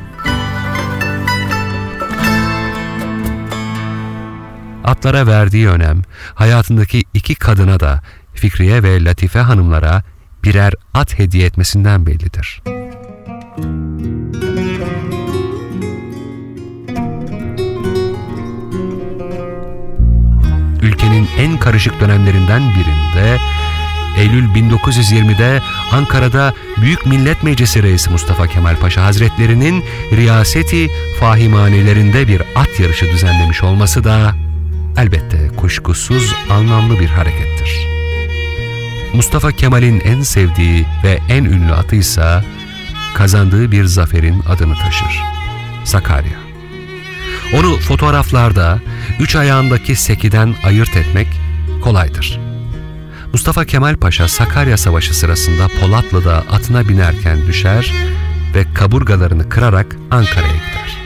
Atlara 4.84 5.26
verdiği 5.26 5.68
önem 5.68 6.02
hayatındaki 6.34 7.04
iki 7.14 7.34
kadına 7.34 7.80
da 7.80 8.02
Fikriye 8.34 8.82
ve 8.82 9.04
Latife 9.04 9.38
hanımlara 9.38 10.02
birer 10.44 10.74
at 10.94 11.18
hediye 11.18 11.46
etmesinden 11.46 12.06
bellidir. 12.06 12.62
Ülkenin 20.84 21.28
en 21.38 21.58
karışık 21.58 22.00
dönemlerinden 22.00 22.62
birinde 22.70 23.38
Eylül 24.16 24.44
1920'de 24.44 25.62
Ankara'da 25.92 26.54
Büyük 26.76 27.06
Millet 27.06 27.42
Meclisi 27.42 27.82
Reisi 27.82 28.10
Mustafa 28.10 28.46
Kemal 28.46 28.76
Paşa 28.76 29.04
Hazretlerinin 29.04 29.84
riyaseti 30.12 30.90
fahimanelerinde 31.20 32.28
bir 32.28 32.42
at 32.54 32.80
yarışı 32.80 33.10
düzenlemiş 33.10 33.62
olması 33.62 34.04
da 34.04 34.34
elbette 34.96 35.48
kuşkusuz 35.56 36.34
anlamlı 36.50 37.00
bir 37.00 37.08
harekettir. 37.08 37.88
Mustafa 39.14 39.52
Kemal'in 39.52 40.00
en 40.00 40.22
sevdiği 40.22 40.86
ve 41.04 41.18
en 41.28 41.44
ünlü 41.44 41.72
atıysa 41.72 42.44
kazandığı 43.14 43.72
bir 43.72 43.84
zaferin 43.84 44.42
adını 44.48 44.74
taşır. 44.74 45.22
Sakarya. 45.84 46.43
Onu 47.54 47.76
fotoğraflarda 47.76 48.80
üç 49.20 49.36
ayağındaki 49.36 49.96
sekiden 49.96 50.54
ayırt 50.64 50.96
etmek 50.96 51.28
kolaydır. 51.82 52.40
Mustafa 53.32 53.64
Kemal 53.64 53.96
Paşa 53.96 54.28
Sakarya 54.28 54.76
Savaşı 54.76 55.14
sırasında 55.14 55.68
Polatlı'da 55.80 56.36
atına 56.36 56.88
binerken 56.88 57.46
düşer 57.46 57.92
ve 58.54 58.64
kaburgalarını 58.74 59.48
kırarak 59.48 59.96
Ankara'ya 60.10 60.52
gider. 60.52 60.98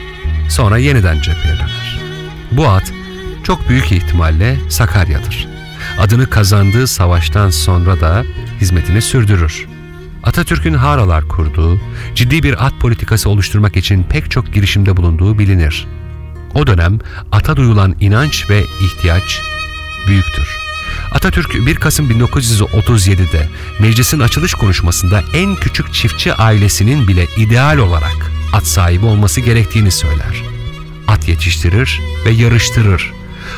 Sonra 0.49 0.77
yeniden 0.77 1.21
cepheye 1.21 1.55
döner. 1.55 1.99
Bu 2.51 2.67
at 2.67 2.93
çok 3.43 3.69
büyük 3.69 3.91
ihtimalle 3.91 4.57
Sakarya'dır. 4.69 5.47
Adını 5.99 6.29
kazandığı 6.29 6.87
savaştan 6.87 7.49
sonra 7.49 8.01
da 8.01 8.23
hizmetini 8.61 9.01
sürdürür. 9.01 9.67
Atatürk'ün 10.23 10.73
haralar 10.73 11.27
kurduğu, 11.27 11.81
ciddi 12.15 12.43
bir 12.43 12.65
at 12.65 12.73
politikası 12.79 13.29
oluşturmak 13.29 13.77
için 13.77 14.03
pek 14.03 14.31
çok 14.31 14.53
girişimde 14.53 14.97
bulunduğu 14.97 15.39
bilinir. 15.39 15.87
O 16.55 16.67
dönem 16.67 16.99
ata 17.31 17.57
duyulan 17.57 17.95
inanç 17.99 18.49
ve 18.49 18.63
ihtiyaç 18.81 19.41
büyüktür. 20.07 20.57
Atatürk 21.11 21.65
1 21.65 21.75
Kasım 21.75 22.11
1937'de 22.11 23.47
meclisin 23.79 24.19
açılış 24.19 24.53
konuşmasında 24.53 25.21
en 25.33 25.55
küçük 25.55 25.93
çiftçi 25.93 26.33
ailesinin 26.33 27.07
bile 27.07 27.25
ideal 27.37 27.77
olarak 27.77 28.31
at 28.53 28.67
sahibi 28.67 29.05
olması 29.05 29.41
gerektiğini 29.41 29.91
söyler. 29.91 30.43
At 31.07 31.27
yetiştirir 31.27 32.01
ve 32.25 32.29
yarıştırır. 32.29 33.13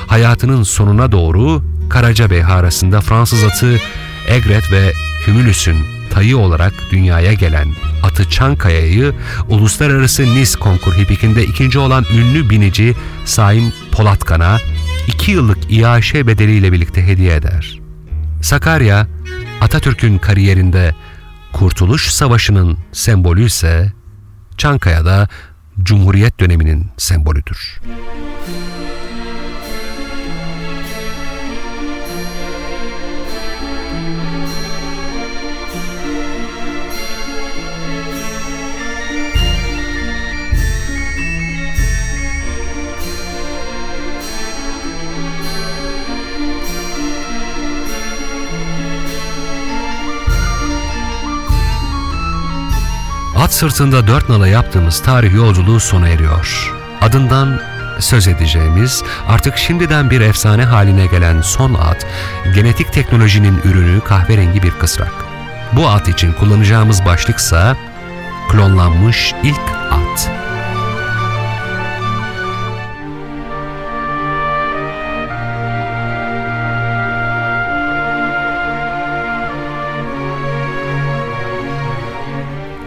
Hayatının 0.08 0.64
sonuna 0.64 1.12
doğru 1.12 1.64
Karacabey 1.90 2.44
arasında 2.44 3.02
Fransız 3.02 3.44
atı 3.44 3.80
Egret 4.28 4.72
ve 4.72 4.94
Hümülüs'ün 5.28 5.78
tayı 6.14 6.38
olarak 6.38 6.74
dünyaya 6.92 7.34
gelen 7.34 7.68
atı 8.04 8.30
Çankaya'yı 8.30 9.14
uluslararası 9.50 10.36
Nis 10.36 10.56
konkur 10.56 10.94
hipikinde 10.94 11.44
ikinci 11.44 11.80
olan 11.80 12.06
ünlü 12.14 12.50
binici 12.50 12.96
Saim 13.26 13.74
Polatkan'a 13.92 14.58
iki 15.08 15.32
yıllık 15.32 15.58
iaşe 15.70 16.28
bedeliyle 16.28 16.72
birlikte 16.72 17.08
hediye 17.08 17.36
eder. 17.36 17.80
Sakarya, 18.42 19.08
Atatürk'ün 19.62 20.18
kariyerinde 20.18 20.96
Kurtuluş 21.54 22.08
Savaşı'nın 22.08 22.78
sembolü 22.92 23.46
ise 23.46 23.92
Çankaya'da 24.58 25.28
Cumhuriyet 25.84 26.40
döneminin 26.40 26.90
sembolüdür. 26.98 27.80
At 53.42 53.54
sırtında 53.54 54.08
dört 54.08 54.30
nala 54.30 54.48
yaptığımız 54.48 55.04
tarih 55.04 55.34
yolculuğu 55.34 55.80
sona 55.80 56.10
eriyor. 56.10 56.74
Adından 57.02 57.62
söz 58.00 58.28
edeceğimiz, 58.28 59.04
artık 59.28 59.58
şimdiden 59.58 60.10
bir 60.10 60.22
efsane 60.22 60.64
haline 60.64 61.06
gelen 61.06 61.42
son 61.42 61.74
at, 61.74 62.06
genetik 62.56 62.94
teknolojinin 62.94 63.62
ürünü 63.64 64.02
kahverengi 64.02 64.64
bir 64.64 64.72
kısrak. 64.72 65.14
Bu 65.74 65.88
at 65.88 66.08
için 66.08 66.34
kullanacağımız 66.34 67.06
başlıksa 67.06 67.78
klonlanmış 68.52 69.34
ilk 69.44 69.62
at. 69.92 70.32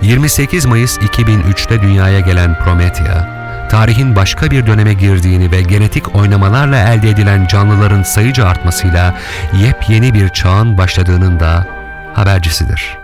...28 0.05 0.67
Mayıs 0.67 0.99
2003'te 0.99 1.83
dünyaya 1.83 2.21
gelen 2.21 2.59
Promethea, 2.59 3.29
tarihin 3.71 4.17
başka 4.17 4.51
bir 4.51 4.67
döneme 4.67 4.93
girdiğini 4.93 5.51
ve 5.51 5.63
genetik 5.63 6.15
oynamalarla 6.17 6.79
elde 6.93 7.11
edilen 7.11 7.47
canlıların 7.47 8.03
sayıca 8.03 8.47
artmasıyla 8.47 9.19
yepyeni 9.63 10.15
bir 10.15 10.29
çağın 10.29 10.79
başladığının 10.79 11.41
da 11.41 11.67
habercisidir. 12.15 12.99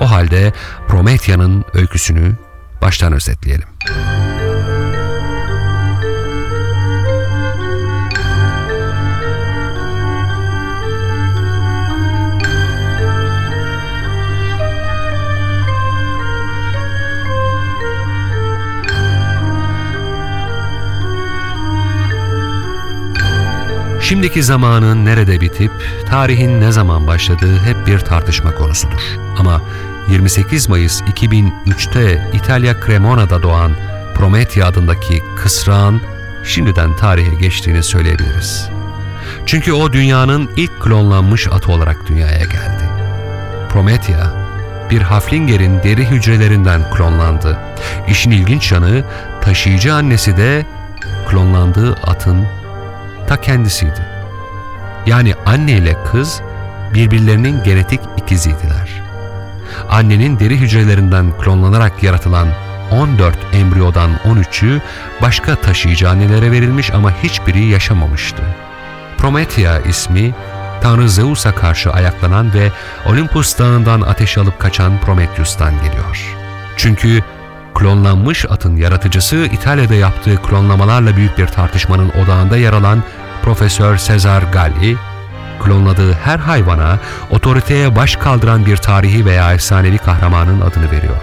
O 0.00 0.10
halde 0.10 0.52
Promethea'nın 0.88 1.64
öyküsünü 1.74 2.32
baştan 2.82 3.12
özetleyelim. 3.12 3.67
Şimdiki 24.08 24.42
zamanın 24.42 25.04
nerede 25.04 25.40
bitip 25.40 25.70
tarihin 26.10 26.60
ne 26.60 26.72
zaman 26.72 27.06
başladığı 27.06 27.58
hep 27.58 27.86
bir 27.86 27.98
tartışma 27.98 28.54
konusudur. 28.54 29.00
Ama 29.38 29.62
28 30.10 30.68
Mayıs 30.68 31.00
2003'te 31.00 32.30
İtalya 32.32 32.80
Cremona'da 32.86 33.42
doğan 33.42 33.72
Promethea 34.14 34.66
adındaki 34.66 35.22
kısrağın 35.36 36.02
şimdiden 36.44 36.96
tarihe 36.96 37.34
geçtiğini 37.34 37.82
söyleyebiliriz. 37.82 38.68
Çünkü 39.46 39.72
o 39.72 39.92
dünyanın 39.92 40.50
ilk 40.56 40.80
klonlanmış 40.80 41.46
atı 41.46 41.72
olarak 41.72 42.08
dünyaya 42.08 42.44
geldi. 42.44 42.88
Promethea, 43.68 44.32
bir 44.90 45.02
Haflinger'in 45.02 45.82
deri 45.82 46.10
hücrelerinden 46.10 46.90
klonlandı. 46.90 47.58
İşin 48.08 48.30
ilginç 48.30 48.72
yanı 48.72 49.04
taşıyıcı 49.40 49.94
annesi 49.94 50.36
de 50.36 50.66
klonlandığı 51.30 51.92
atın 51.92 52.46
ta 53.28 53.40
kendisiydi. 53.40 54.00
Yani 55.06 55.34
anne 55.46 55.72
ile 55.72 55.96
kız 56.12 56.40
birbirlerinin 56.94 57.62
genetik 57.64 58.00
ikiziydiler. 58.16 59.02
Annenin 59.90 60.38
deri 60.38 60.56
hücrelerinden 60.56 61.32
klonlanarak 61.38 62.02
yaratılan 62.02 62.48
14 62.90 63.36
embriyodan 63.52 64.10
13'ü 64.24 64.80
başka 65.22 65.56
taşıyıcı 65.56 66.10
annelere 66.10 66.50
verilmiş 66.50 66.90
ama 66.90 67.12
hiçbiri 67.22 67.64
yaşamamıştı. 67.64 68.42
Promethea 69.18 69.80
ismi 69.80 70.34
Tanrı 70.82 71.08
Zeus'a 71.10 71.54
karşı 71.54 71.92
ayaklanan 71.92 72.54
ve 72.54 72.70
Olympus 73.06 73.58
dağından 73.58 74.00
ateş 74.00 74.38
alıp 74.38 74.58
kaçan 74.58 75.00
Prometheus'tan 75.00 75.74
geliyor. 75.82 76.36
Çünkü 76.76 77.22
klonlanmış 77.74 78.44
atın 78.44 78.76
yaratıcısı 78.76 79.36
İtalya'da 79.36 79.94
yaptığı 79.94 80.42
klonlamalarla 80.42 81.16
büyük 81.16 81.38
bir 81.38 81.46
tartışmanın 81.46 82.08
odağında 82.08 82.56
yer 82.56 82.72
alan 82.72 83.02
Profesör 83.48 83.96
Cesar 83.96 84.42
Galli, 84.42 84.96
klonladığı 85.64 86.12
her 86.12 86.38
hayvana 86.38 86.98
otoriteye 87.30 87.96
baş 87.96 88.16
kaldıran 88.16 88.66
bir 88.66 88.76
tarihi 88.76 89.24
veya 89.24 89.54
efsanevi 89.54 89.98
kahramanın 89.98 90.60
adını 90.60 90.90
veriyor. 90.90 91.16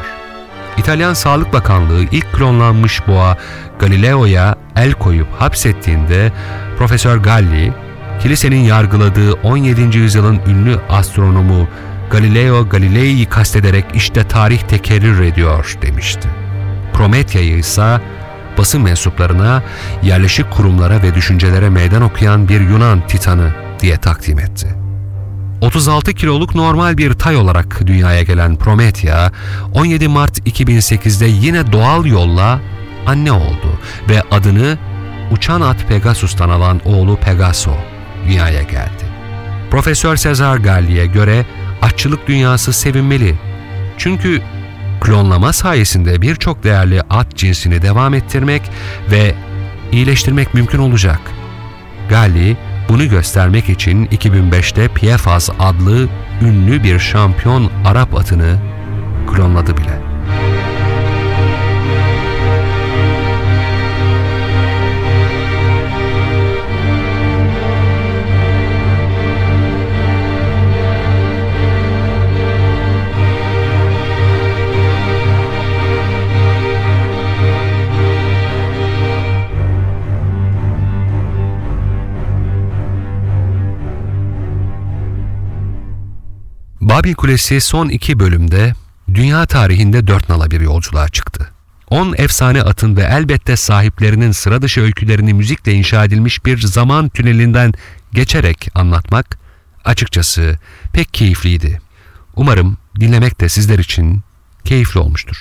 İtalyan 0.78 1.14
Sağlık 1.14 1.54
Bakanlığı 1.54 2.04
ilk 2.12 2.34
klonlanmış 2.34 3.08
boğa 3.08 3.38
Galileo'ya 3.80 4.56
el 4.76 4.94
koyup 4.94 5.28
hapsettiğinde 5.42 6.32
Profesör 6.78 7.18
Galli, 7.18 7.74
kilisenin 8.22 8.64
yargıladığı 8.64 9.34
17. 9.34 9.98
yüzyılın 9.98 10.42
ünlü 10.48 10.80
astronomu 10.90 11.68
Galileo 12.12 12.70
Galilei'yi 12.70 13.26
kastederek 13.26 13.86
işte 13.94 14.24
tarih 14.24 14.60
tekerrür 14.60 15.22
ediyor 15.22 15.78
demişti. 15.82 16.30
Promethea'yı 16.94 17.58
ise 17.58 18.00
basın 18.58 18.82
mensuplarına 18.82 19.64
yerleşik 20.04 20.52
kurumlara 20.52 21.02
ve 21.02 21.16
düşüncelere 21.16 21.70
meydan 21.70 22.02
okuyan 22.02 22.50
bir 22.50 22.62
Yunan 22.62 23.08
titanı 23.08 23.52
diye 23.80 23.98
takdim 23.98 24.40
etti. 24.40 24.76
36 25.62 26.14
kiloluk 26.14 26.56
normal 26.56 26.98
bir 26.98 27.14
tay 27.14 27.36
olarak 27.36 27.88
dünyaya 27.88 28.24
gelen 28.24 28.56
Promethea 28.56 29.32
17 29.74 30.08
Mart 30.08 30.40
2008'de 30.40 31.26
yine 31.26 31.72
doğal 31.72 32.06
yolla 32.06 32.60
anne 33.08 33.32
oldu 33.32 33.80
ve 34.10 34.22
adını 34.32 34.78
uçan 35.32 35.62
at 35.62 35.88
Pegasus'tan 35.88 36.50
alan 36.50 36.82
oğlu 36.86 37.18
Pegaso 37.18 37.72
dünyaya 38.28 38.62
geldi. 38.62 39.06
Profesör 39.72 40.16
Cesar 40.16 40.58
Galli'ye 40.58 41.06
göre 41.06 41.46
atçılık 41.82 42.28
dünyası 42.28 42.74
sevinmeli. 42.74 43.36
Çünkü 43.98 44.42
klonlama 45.06 45.54
sayesinde 45.54 46.22
birçok 46.22 46.64
değerli 46.64 47.02
at 47.02 47.36
cinsini 47.36 47.82
devam 47.82 48.14
ettirmek 48.14 48.62
ve 49.12 49.36
iyileştirmek 49.92 50.54
mümkün 50.54 50.80
olacak. 50.80 51.20
Galli 52.10 52.58
bunu 52.90 53.10
göstermek 53.10 53.70
için 53.70 54.06
2005'te 54.06 54.88
Piefaz 54.88 55.50
adlı 55.60 56.08
ünlü 56.42 56.84
bir 56.84 57.00
şampiyon 57.00 57.72
Arap 57.86 58.16
atını 58.16 58.58
klonladı 59.28 59.78
bile. 59.78 60.15
Babil 86.96 87.14
Kulesi 87.14 87.62
son 87.62 87.90
iki 87.90 88.20
bölümde 88.20 88.74
dünya 89.14 89.46
tarihinde 89.46 90.08
dört 90.08 90.30
nala 90.30 90.52
bir 90.52 90.62
yolculuğa 90.62 91.10
çıktı. 91.10 91.52
On 91.90 92.16
efsane 92.18 92.62
atın 92.62 92.96
ve 92.98 93.02
elbette 93.02 93.56
sahiplerinin 93.56 94.32
sıra 94.32 94.62
dışı 94.62 94.82
öykülerini 94.82 95.34
müzikle 95.34 95.74
inşa 95.74 96.06
edilmiş 96.06 96.46
bir 96.46 96.58
zaman 96.58 97.10
tünelinden 97.10 97.74
geçerek 98.14 98.68
anlatmak 98.76 99.38
açıkçası 99.86 100.60
pek 100.94 101.14
keyifliydi. 101.14 101.82
Umarım 102.36 102.78
dinlemek 103.00 103.42
de 103.42 103.50
sizler 103.50 103.80
için 103.80 104.22
keyifli 104.64 105.00
olmuştur. 105.00 105.38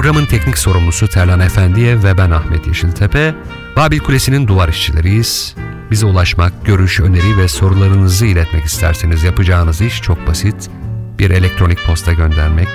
Programın 0.00 0.26
teknik 0.26 0.58
sorumlusu 0.58 1.08
Terlan 1.08 1.40
Efendiye 1.40 2.02
ve 2.02 2.18
ben 2.18 2.30
Ahmet 2.30 2.66
Yeşiltepe. 2.66 3.34
Babil 3.76 3.98
Kulesi'nin 3.98 4.48
duvar 4.48 4.68
işçileriyiz. 4.68 5.54
Bize 5.90 6.06
ulaşmak, 6.06 6.66
görüş, 6.66 7.00
öneri 7.00 7.38
ve 7.38 7.48
sorularınızı 7.48 8.26
iletmek 8.26 8.64
isterseniz 8.64 9.22
yapacağınız 9.22 9.80
iş 9.80 10.02
çok 10.02 10.26
basit. 10.26 10.70
Bir 11.18 11.30
elektronik 11.30 11.86
posta 11.86 12.12
göndermek. 12.12 12.68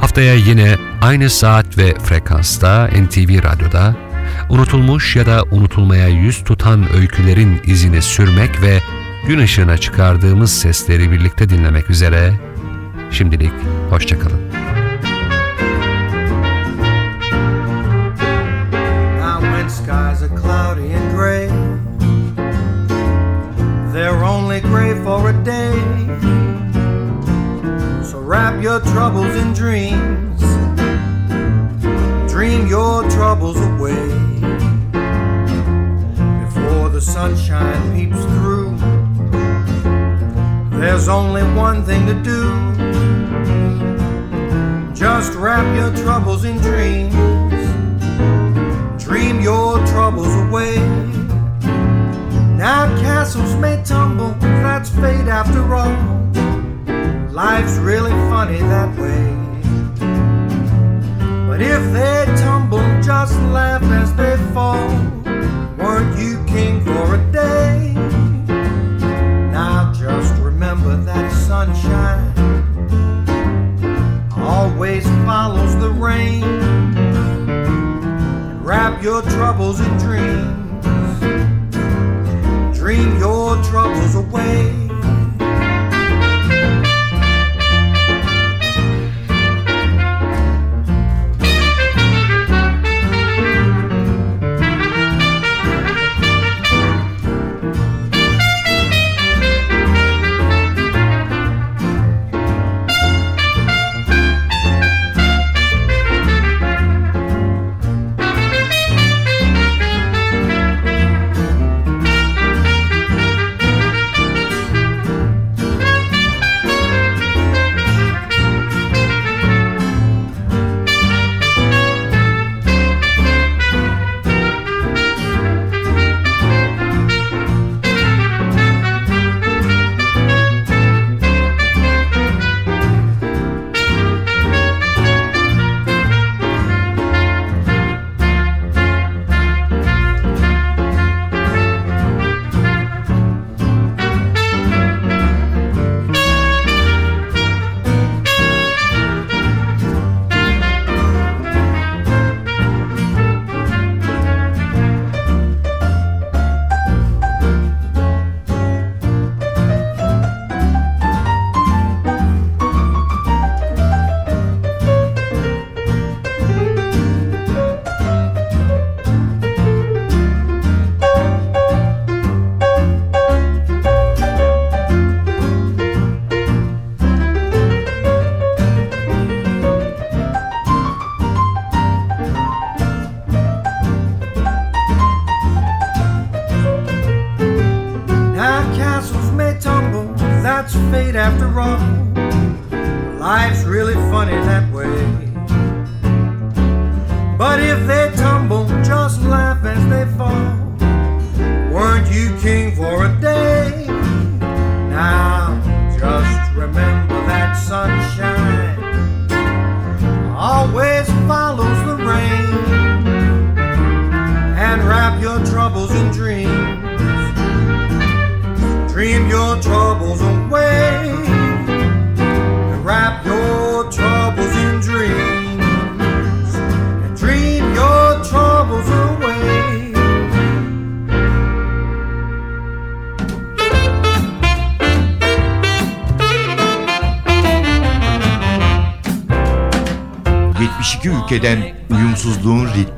Haftaya 0.00 0.34
yine 0.34 0.76
aynı 1.02 1.30
saat 1.30 1.78
ve 1.78 1.94
frekansta 1.94 2.86
NTV 2.86 3.42
Radyo'da 3.42 4.07
unutulmuş 4.48 5.16
ya 5.16 5.26
da 5.26 5.42
unutulmaya 5.50 6.08
yüz 6.08 6.44
tutan 6.44 6.96
öykülerin 6.96 7.60
izini 7.64 8.02
sürmek 8.02 8.62
ve 8.62 8.78
gün 9.26 9.38
ışığına 9.38 9.78
çıkardığımız 9.78 10.52
sesleri 10.52 11.10
birlikte 11.10 11.48
dinlemek 11.48 11.90
üzere 11.90 12.34
şimdilik 13.10 13.52
hoşçakalın. 13.90 14.40
Wrap 28.28 28.62
your 28.62 28.78
troubles 28.80 29.34
in 29.36 29.54
dreams, 29.54 30.42
dream 32.30 32.66
your 32.66 33.08
troubles 33.08 33.56
away. 33.56 34.37
The 36.98 37.04
sunshine 37.04 37.94
peeps 37.94 38.24
through, 38.24 38.76
there's 40.80 41.06
only 41.06 41.44
one 41.54 41.84
thing 41.84 42.04
to 42.06 42.14
do. 42.24 42.42
Just 44.96 45.32
wrap 45.34 45.64
your 45.76 45.94
troubles 46.02 46.44
in 46.44 46.56
dreams 46.56 47.14
dream 48.98 49.40
your 49.40 49.78
troubles 49.86 50.34
away. 50.48 50.76
Now 52.56 52.88
castles 53.00 53.54
may 53.54 53.80
tumble, 53.84 54.34
that's 54.40 54.90
fate 54.90 55.28
after 55.28 55.72
all. 55.72 55.96
Life's 57.30 57.76
really 57.76 58.10
funny 58.28 58.58
that 58.58 58.90
way. 58.98 59.36
But 61.46 61.62
if 61.62 61.92
they 61.92 62.24
tumble, 62.42 62.67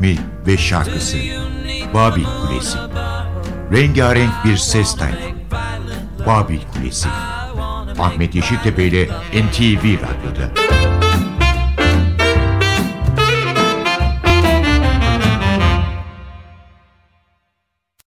ritmi 0.00 0.16
ve 0.46 0.58
şarkısı. 0.58 1.16
Babil 1.94 2.24
Kulesi. 2.24 2.78
Rengarenk 3.72 4.32
bir 4.44 4.56
ses 4.56 4.96
tayfı. 4.96 5.18
Babil 6.26 6.60
Kulesi. 6.74 7.08
Ahmet 7.98 8.34
Yeşiltepe 8.34 8.84
ile 8.84 9.04
NTV 9.32 9.84
Radyo'da. 9.84 10.59